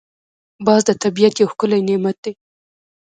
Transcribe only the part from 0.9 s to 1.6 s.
طبیعت یو